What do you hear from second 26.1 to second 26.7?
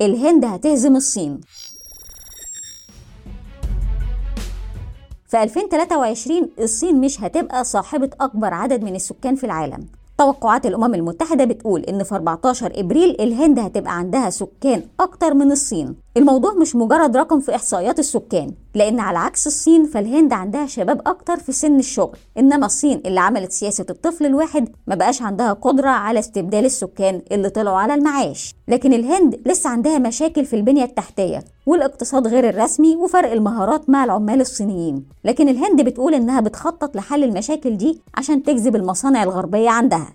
استبدال